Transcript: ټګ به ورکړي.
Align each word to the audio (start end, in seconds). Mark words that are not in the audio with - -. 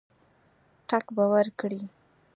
ټګ 0.89 1.05
به 1.15 1.23
ورکړي. 1.33 1.81